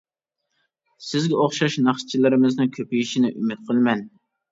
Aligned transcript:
سىزگە 1.07 1.35
ئوخشاش 1.43 1.75
ناخشىچىلىرىمىزنىڭ 1.87 2.71
كۆپىيىشىنى 2.79 3.31
ئۈمىد 3.35 3.63
قىلىمەن. 3.69 4.03